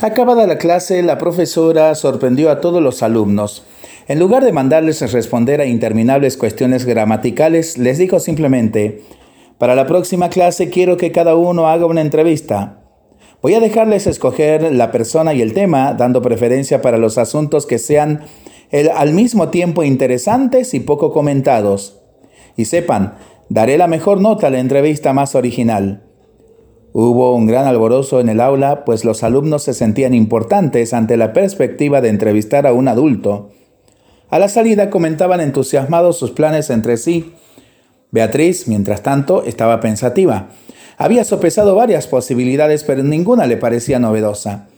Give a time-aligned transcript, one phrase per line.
[0.00, 3.64] Acabada la clase, la profesora sorprendió a todos los alumnos.
[4.06, 9.02] En lugar de mandarles responder a interminables cuestiones gramaticales, les dijo simplemente,
[9.58, 12.84] para la próxima clase quiero que cada uno haga una entrevista.
[13.42, 17.78] Voy a dejarles escoger la persona y el tema, dando preferencia para los asuntos que
[17.78, 18.22] sean
[18.94, 22.00] al mismo tiempo interesantes y poco comentados.
[22.56, 23.14] Y sepan,
[23.48, 26.07] daré la mejor nota a la entrevista más original.
[26.92, 31.32] Hubo un gran alborozo en el aula, pues los alumnos se sentían importantes ante la
[31.32, 33.50] perspectiva de entrevistar a un adulto.
[34.30, 37.34] A la salida comentaban entusiasmados sus planes entre sí.
[38.10, 40.48] Beatriz, mientras tanto, estaba pensativa.
[40.96, 44.68] Había sopesado varias posibilidades, pero ninguna le parecía novedosa.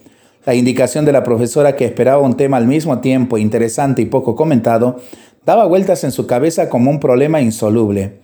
[0.44, 4.34] La indicación de la profesora que esperaba un tema al mismo tiempo interesante y poco
[4.34, 4.96] comentado
[5.44, 8.19] daba vueltas en su cabeza como un problema insoluble.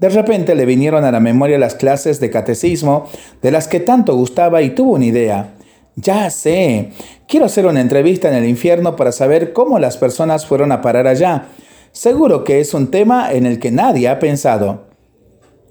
[0.00, 3.06] De repente le vinieron a la memoria las clases de catecismo
[3.42, 5.52] de las que tanto gustaba y tuvo una idea.
[5.94, 6.92] Ya sé,
[7.28, 11.06] quiero hacer una entrevista en el infierno para saber cómo las personas fueron a parar
[11.06, 11.48] allá.
[11.92, 14.86] Seguro que es un tema en el que nadie ha pensado.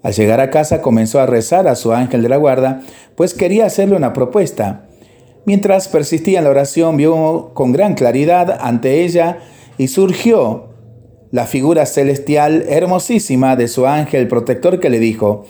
[0.03, 2.81] Al llegar a casa comenzó a rezar a su ángel de la guarda,
[3.15, 4.85] pues quería hacerle una propuesta.
[5.45, 9.39] Mientras persistía en la oración, vio con gran claridad ante ella
[9.79, 10.68] y surgió
[11.31, 15.45] la figura celestial hermosísima de su ángel protector que le dijo,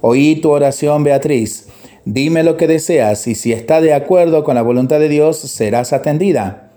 [0.00, 1.68] Oí tu oración, Beatriz,
[2.04, 5.92] dime lo que deseas y si está de acuerdo con la voluntad de Dios, serás
[5.92, 6.70] atendida.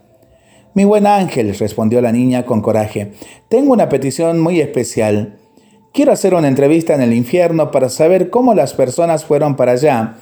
[0.73, 3.11] Mi buen ángel, respondió la niña con coraje,
[3.50, 5.38] tengo una petición muy especial.
[5.94, 10.17] Quiero hacer una entrevista en el infierno para saber cómo las personas fueron para allá.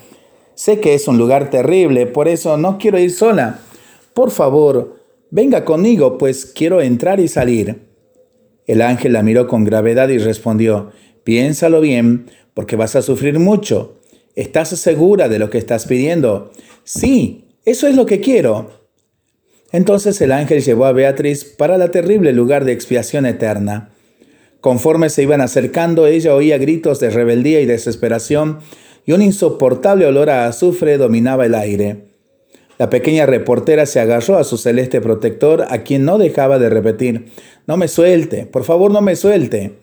[0.55, 3.59] Sé que es un lugar terrible, por eso no quiero ir sola.
[4.13, 4.95] Por favor,
[5.29, 7.87] venga conmigo, pues quiero entrar y salir.
[8.67, 10.91] El ángel la miró con gravedad y respondió,
[11.23, 13.97] piénsalo bien, porque vas a sufrir mucho.
[14.35, 16.51] ¿Estás segura de lo que estás pidiendo?
[16.83, 18.71] Sí, eso es lo que quiero.
[19.71, 23.89] Entonces el ángel llevó a Beatriz para la terrible lugar de expiación eterna.
[24.61, 28.59] Conforme se iban acercando, ella oía gritos de rebeldía y desesperación,
[29.05, 32.06] y un insoportable olor a azufre dominaba el aire.
[32.77, 37.31] La pequeña reportera se agarró a su celeste protector, a quien no dejaba de repetir,
[37.65, 39.73] No me suelte, por favor no me suelte.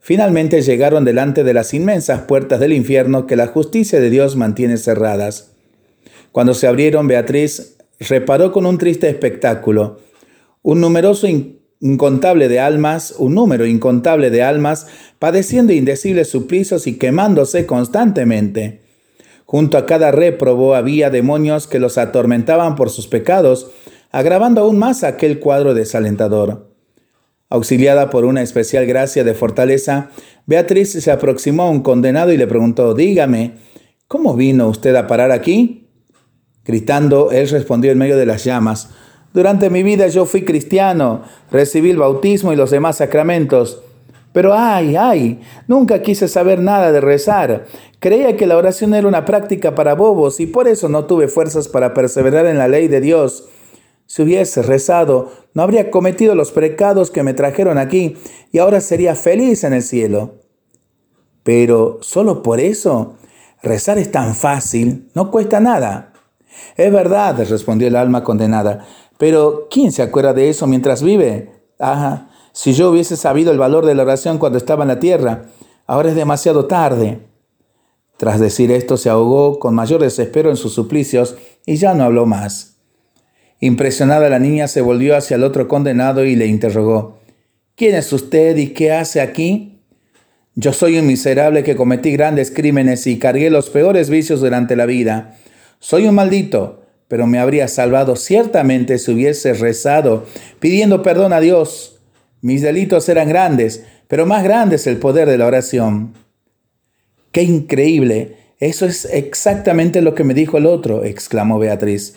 [0.00, 4.76] Finalmente llegaron delante de las inmensas puertas del infierno que la justicia de Dios mantiene
[4.76, 5.52] cerradas.
[6.32, 10.00] Cuando se abrieron, Beatriz reparó con un triste espectáculo.
[10.62, 11.28] Un numeroso
[11.80, 14.86] incontable de almas, un número incontable de almas,
[15.18, 18.81] padeciendo indecibles suplicios y quemándose constantemente.
[19.52, 23.70] Junto a cada réprobo había demonios que los atormentaban por sus pecados,
[24.10, 26.74] agravando aún más aquel cuadro desalentador.
[27.50, 30.08] Auxiliada por una especial gracia de fortaleza,
[30.46, 33.56] Beatriz se aproximó a un condenado y le preguntó, Dígame,
[34.08, 35.86] ¿cómo vino usted a parar aquí?
[36.64, 38.88] Gritando, él respondió en medio de las llamas,
[39.34, 43.82] Durante mi vida yo fui cristiano, recibí el bautismo y los demás sacramentos.
[44.32, 47.66] Pero ay, ay, nunca quise saber nada de rezar.
[47.98, 51.68] Creía que la oración era una práctica para bobos y por eso no tuve fuerzas
[51.68, 53.48] para perseverar en la ley de Dios.
[54.06, 58.16] Si hubiese rezado, no habría cometido los pecados que me trajeron aquí
[58.50, 60.34] y ahora sería feliz en el cielo.
[61.42, 63.16] Pero solo por eso,
[63.62, 66.12] rezar es tan fácil, no cuesta nada.
[66.76, 68.86] Es verdad, respondió el alma condenada,
[69.18, 71.52] pero ¿quién se acuerda de eso mientras vive?
[71.78, 75.44] Ajá, si yo hubiese sabido el valor de la oración cuando estaba en la tierra,
[75.86, 77.20] ahora es demasiado tarde.
[78.18, 81.36] Tras decir esto, se ahogó con mayor desespero en sus suplicios
[81.66, 82.76] y ya no habló más.
[83.58, 87.18] Impresionada la niña se volvió hacia el otro condenado y le interrogó,
[87.74, 89.80] ¿Quién es usted y qué hace aquí?
[90.54, 94.84] Yo soy un miserable que cometí grandes crímenes y cargué los peores vicios durante la
[94.84, 95.38] vida.
[95.78, 100.26] Soy un maldito, pero me habría salvado ciertamente si hubiese rezado
[100.60, 101.91] pidiendo perdón a Dios
[102.42, 106.12] mis delitos eran grandes, pero más grande es el poder de la oración.
[107.30, 108.36] ¡Qué increíble!
[108.58, 112.16] Eso es exactamente lo que me dijo el otro, exclamó Beatriz.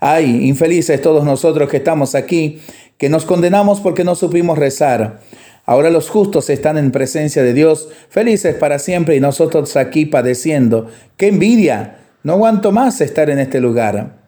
[0.00, 2.60] Ay, infelices todos nosotros que estamos aquí,
[2.98, 5.20] que nos condenamos porque no supimos rezar.
[5.64, 10.88] Ahora los justos están en presencia de Dios, felices para siempre y nosotros aquí padeciendo.
[11.16, 12.00] ¡Qué envidia!
[12.22, 14.23] No aguanto más estar en este lugar.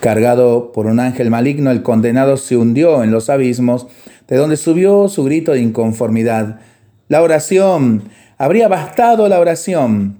[0.00, 3.86] Cargado por un ángel maligno, el condenado se hundió en los abismos,
[4.28, 6.60] de donde subió su grito de inconformidad.
[7.08, 8.08] La oración.
[8.38, 10.18] Habría bastado la oración.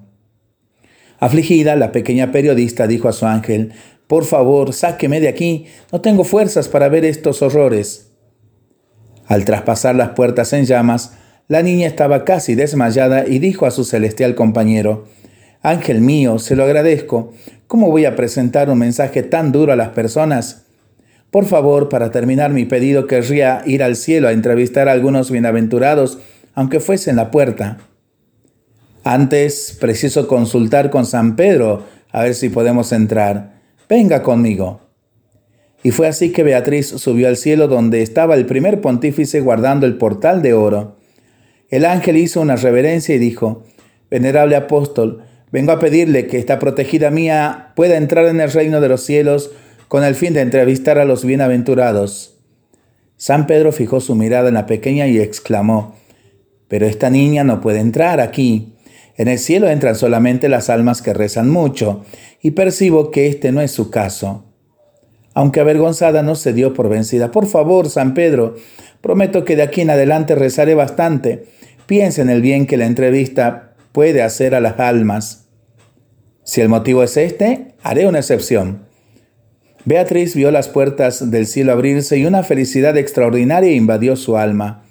[1.19, 3.73] Afligida, la pequeña periodista dijo a su ángel,
[4.07, 5.67] Por favor, sáqueme de aquí.
[5.93, 8.13] No tengo fuerzas para ver estos horrores.
[9.27, 11.13] Al traspasar las puertas en llamas,
[11.49, 15.07] la niña estaba casi desmayada y dijo a su celestial compañero,
[15.63, 17.33] Ángel mío, se lo agradezco.
[17.67, 20.67] ¿Cómo voy a presentar un mensaje tan duro a las personas?
[21.31, 26.19] Por favor, para terminar mi pedido, querría ir al cielo a entrevistar a algunos bienaventurados,
[26.55, 27.79] aunque fuese en la puerta.
[29.05, 33.61] Antes, preciso consultar con San Pedro a ver si podemos entrar.
[33.89, 34.81] Venga conmigo.
[35.83, 39.99] Y fue así que Beatriz subió al cielo donde estaba el primer pontífice guardando el
[39.99, 40.97] portal de oro.
[41.69, 43.65] El ángel hizo una reverencia y dijo,
[44.11, 45.23] Venerable apóstol,
[45.53, 49.51] vengo a pedirle que esta protegida mía pueda entrar en el reino de los cielos
[49.89, 52.37] con el fin de entrevistar a los bienaventurados.
[53.17, 55.97] San Pedro fijó su mirada en la pequeña y exclamó,
[56.69, 58.75] Pero esta niña no puede entrar aquí.
[59.17, 62.05] En el cielo entran solamente las almas que rezan mucho,
[62.43, 64.45] y percibo que este no es su caso.
[65.33, 67.31] Aunque avergonzada no se dio por vencida.
[67.31, 68.57] Por favor, San Pedro,
[69.01, 71.47] prometo que de aquí en adelante rezaré bastante.
[71.87, 73.66] Piensa en el bien que la entrevista
[73.97, 75.47] puede hacer a las almas.
[76.45, 78.83] Si el motivo es este, haré una excepción.
[79.87, 84.85] Beatriz vio las puertas del cielo abrirse y una felicidad extraordinaria invadió su alma.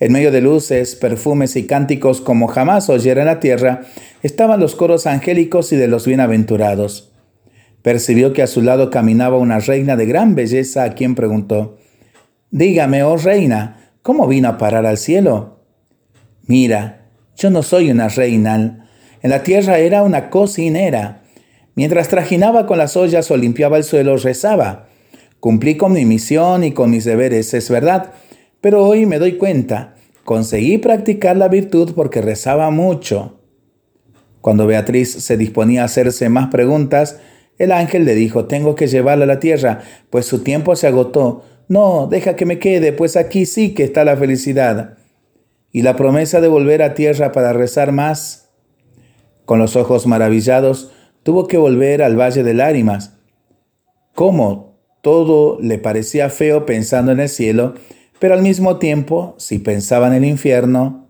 [0.00, 3.82] En medio de luces, perfumes y cánticos como jamás oyera en la tierra,
[4.22, 7.12] estaban los coros angélicos y de los bienaventurados.
[7.82, 11.76] Percibió que a su lado caminaba una reina de gran belleza a quien preguntó,
[12.50, 15.66] Dígame, oh reina, ¿cómo vino a parar al cielo?
[16.46, 17.01] Mira,
[17.36, 18.88] yo no soy una reina.
[19.22, 21.22] En la tierra era una cocinera.
[21.74, 24.88] Mientras trajinaba con las ollas o limpiaba el suelo, rezaba.
[25.40, 28.12] Cumplí con mi misión y con mis deberes, es verdad,
[28.60, 33.40] pero hoy me doy cuenta, conseguí practicar la virtud porque rezaba mucho.
[34.40, 37.18] Cuando Beatriz se disponía a hacerse más preguntas,
[37.58, 41.42] el ángel le dijo, tengo que llevarla a la tierra, pues su tiempo se agotó.
[41.66, 44.98] No, deja que me quede, pues aquí sí que está la felicidad.
[45.72, 48.50] Y la promesa de volver a tierra para rezar más.
[49.44, 50.92] Con los ojos maravillados,
[51.22, 53.14] tuvo que volver al valle de lágrimas.
[54.14, 54.78] ¿Cómo?
[55.00, 57.74] Todo le parecía feo pensando en el cielo,
[58.18, 61.08] pero al mismo tiempo, si pensaba en el infierno.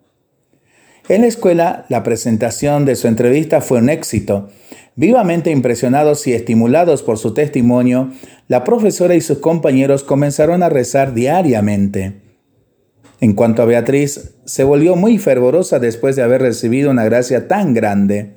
[1.08, 4.48] En la escuela, la presentación de su entrevista fue un éxito.
[4.94, 8.12] Vivamente impresionados y estimulados por su testimonio,
[8.48, 12.20] la profesora y sus compañeros comenzaron a rezar diariamente.
[13.20, 17.72] En cuanto a Beatriz, se volvió muy fervorosa después de haber recibido una gracia tan
[17.72, 18.34] grande.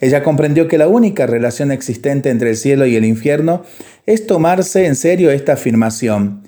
[0.00, 3.64] Ella comprendió que la única relación existente entre el cielo y el infierno
[4.06, 6.44] es tomarse en serio esta afirmación.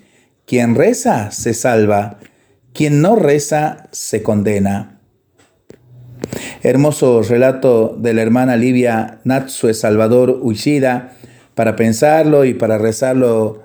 [0.46, 2.20] Quien reza se salva,
[2.72, 5.00] quien no reza se condena.
[6.62, 11.12] Hermoso relato de la hermana Livia Natsue Salvador Ushida
[11.56, 13.64] para pensarlo y para rezarlo